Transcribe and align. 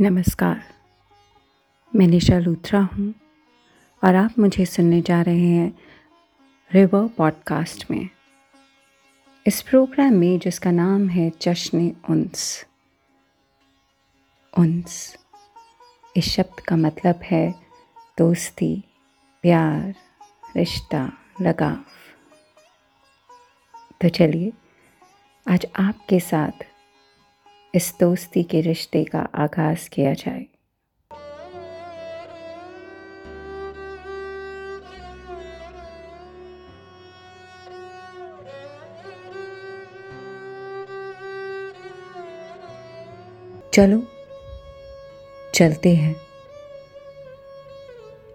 नमस्कार। 0.00 0.64
मैं 1.96 2.06
निशा 2.06 2.38
लूथरा 2.38 2.80
हूँ 2.80 3.14
और 4.04 4.14
आप 4.14 4.38
मुझे 4.38 4.66
सुनने 4.66 5.00
जा 5.00 5.22
रहे 5.22 5.48
हैं 5.48 5.78
रिवर 6.74 7.08
पॉडकास्ट 7.08 7.90
में। 7.90 8.08
इस 9.46 9.62
प्रोग्राम 9.62 10.12
में 10.12 10.38
जिसका 10.38 10.70
नाम 10.70 11.08
है 11.08 11.32
जश्न 11.42 11.96
उन्स। 12.10 12.66
उन्स 14.58 15.16
इस 16.16 16.24
शब्द 16.24 16.60
का 16.60 16.76
मतलब 16.76 17.20
है 17.22 17.54
दोस्ती, 18.18 18.84
प्यार, 19.42 19.94
रिश्ता, 20.56 21.12
लगाव। 21.40 21.84
तो 24.00 24.08
चलिए, 24.08 24.52
आज 25.48 25.66
आपके 25.76 26.20
साथ 26.20 26.75
इस 27.76 27.94
दोस्ती 28.00 28.42
के 28.42 28.60
रिश्ते 28.60 29.04
का 29.04 29.28
आगाज़ 29.34 29.90
किया 29.90 30.14
जाए। 30.14 30.46
चलो, 43.74 44.02
चलते 45.54 45.94
हैं। 45.94 46.16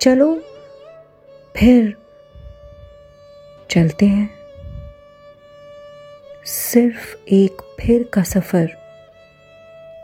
चलो, 0.00 0.40
फिर 1.56 1.96
चलते 3.70 4.06
हैं। 4.06 4.38
सिर्फ़ 6.44 7.16
एक 7.28 7.76
फिर 7.80 8.10
का 8.12 8.22
सफ़र। 8.22 8.87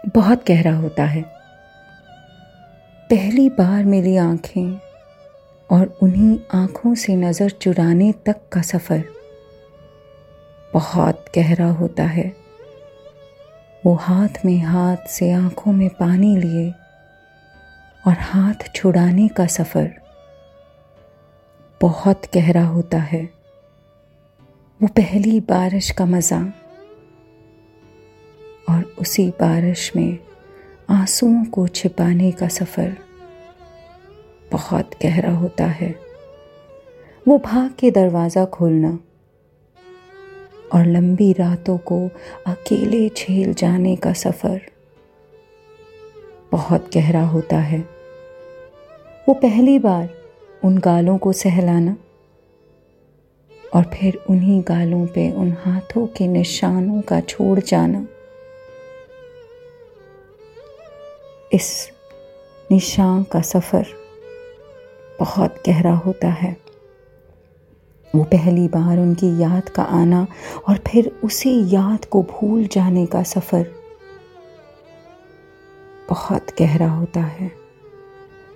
बहुत 0.05 0.45
गहरा 0.49 0.75
होता 0.77 1.05
है। 1.05 1.23
पहली 3.11 3.49
बार 3.49 3.85
मेरी 3.85 4.17
आँखें 4.17 4.79
और 5.71 5.87
उन्हीं 6.03 6.39
आँखों 6.55 6.95
से 6.95 7.17
नज़र 7.17 7.51
चुराने 7.51 8.13
तक 8.27 8.41
का 8.53 8.63
सफ़र 8.63 9.05
बहुत 10.75 11.25
गहरा 11.35 11.69
होता 11.71 12.05
है। 12.05 12.33
वो 13.87 13.95
हाथ 13.95 14.45
में 14.45 14.59
हाथ 14.59 15.09
से 15.09 15.31
आँखों 15.33 15.73
में 15.73 15.89
पानी 15.91 16.37
लिए 16.37 16.71
और 18.05 18.17
हाथ 18.21 18.69
छुड़ाने 18.75 19.29
का 19.29 19.47
सफ़र 19.47 19.91
बहुत 21.81 22.23
गहरा 22.35 22.65
होता 22.65 22.99
है। 22.99 23.23
वो 24.81 24.89
पहली 24.89 25.41
बारिश 25.41 25.91
का 25.91 26.07
मज़ा 26.07 26.41
उसी 29.05 29.27
बारिश 29.31 29.91
में 29.97 30.19
आंसुओं 30.91 31.45
को 31.45 31.67
छिपाने 31.69 32.31
का 32.33 32.47
सफ़र 32.49 32.97
बहुत 34.53 34.91
गहरा 35.03 35.33
होता 35.33 35.65
है। 35.65 35.95
वो 37.27 37.37
भाग 37.39 37.71
के 37.71 37.91
दरवाज़ा 37.91 38.45
खोलना 38.45 38.99
और 40.75 40.87
लंबी 40.87 41.33
रातों 41.33 41.77
को 41.79 41.99
अकेले 42.47 43.09
झेल 43.09 43.53
जाने 43.55 43.95
का 43.97 44.13
सफ़र 44.13 44.61
बहुत 46.53 46.89
गहरा 46.95 47.23
होता 47.27 47.59
है। 47.59 47.81
वो 49.29 49.35
पहली 49.35 49.79
बार 49.79 50.09
उन 50.63 50.79
गालों 50.79 51.19
को 51.19 51.33
सहलाना 51.33 51.97
और 53.75 53.91
फिर 53.95 54.19
उन्हीं 54.31 54.63
गालों 54.63 55.07
पे 55.07 55.31
उन 55.33 55.53
हाथों 55.61 56.07
के 56.07 56.27
निशानों 56.29 57.01
का 57.01 57.21
छोड़ 57.21 57.61
जाना। 57.61 58.07
इस 61.55 61.91
निशान 62.71 63.23
का 63.23 63.41
सफ़र 63.41 63.87
बहुत 65.21 65.55
गहरा 65.67 65.93
होता 65.97 66.29
है। 66.29 66.57
वो 68.15 68.23
पहली 68.25 68.69
बार 68.69 68.99
उनकी 68.99 69.29
याद 69.43 69.69
का 69.69 69.83
आना 69.83 70.27
और 70.69 70.79
फिर 70.87 71.21
उसी 71.25 71.53
याद 71.75 72.05
को 72.05 72.23
भूल 72.23 72.67
जाने 72.67 73.07
का 73.07 73.23
सफ़र 73.23 73.67
बहुत 76.09 76.47
गहरा 76.59 76.91
होता 76.91 77.21
है। 77.21 77.51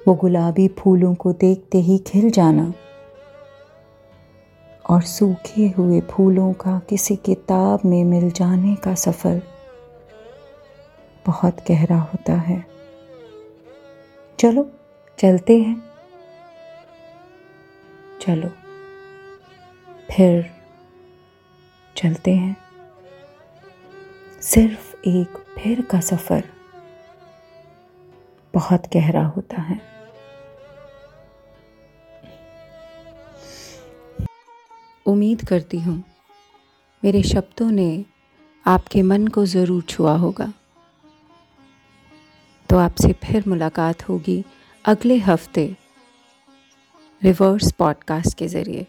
वो 0.08 0.14
गुलाबी 0.14 0.69
फूलों 0.69 1.14
को 1.14 1.32
देखते 1.32 1.78
ही 1.78 1.98
खिल 1.98 2.31
जाना 2.31 2.72
और 4.91 5.03
सूखे 5.03 5.69
हुए 5.69 6.00
फूलों 6.00 6.53
का 6.53 6.78
किसी 6.88 7.16
किताब 7.16 7.81
में 7.84 8.04
मिल 8.04 8.31
जाने 8.31 8.75
का 8.75 8.94
सफ़र 8.94 9.42
बहुत 11.26 11.56
गहरा 11.69 11.98
होता 11.98 12.32
है। 12.32 12.78
चलो, 14.38 14.62
चलते 15.19 15.56
हैं। 15.59 15.76
चलो, 18.21 18.49
फिर 20.10 20.50
चलते 21.97 22.34
हैं। 22.34 22.56
सिर्फ़ 24.43 25.09
एक 25.09 25.38
फिर 25.59 25.81
का 25.82 26.00
सफ़र 26.00 26.44
बहुत 28.54 28.87
गहरा 28.94 29.25
होता 29.26 29.62
है। 29.62 29.81
उम्मीद 35.06 35.44
करती 35.44 35.81
हूँ, 35.81 36.03
मेरे 37.03 37.22
शब्दों 37.22 37.70
ने 37.70 38.05
आपके 38.66 39.03
मन 39.03 39.26
को 39.26 39.47
ज़रूर 39.47 39.82
छुआ 39.82 40.16
होगा। 40.16 40.53
तो 42.70 42.76
आपसे 42.76 43.12
फिर 43.12 43.44
मुलाकात 43.48 44.08
होगी 44.08 44.44
अगले 44.84 45.18
हफ़्ते 45.18 45.76
रिवर्स 47.22 47.72
पॉडकास्ट 47.72 48.38
के 48.38 48.48
ज़रिए। 48.48 48.86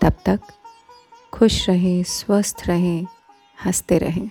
तब 0.00 0.12
तक 0.26 0.40
खुश 1.32 1.68
रहें, 1.68 2.02
स्वस्थ 2.02 2.62
रहें, 2.66 3.06
हँसते 3.64 3.98
रहें। 3.98 4.30